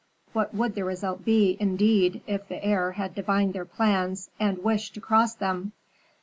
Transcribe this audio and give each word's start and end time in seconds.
What 0.33 0.51
would 0.55 0.73
the 0.73 0.83
result 0.83 1.23
be, 1.23 1.55
indeed, 1.59 2.21
if 2.25 2.47
the 2.47 2.65
heir 2.65 2.93
had 2.93 3.13
divined 3.13 3.53
their 3.53 3.65
plans 3.65 4.31
and 4.39 4.63
wished 4.63 4.95
to 4.95 4.99
cross 4.99 5.35
them? 5.35 5.73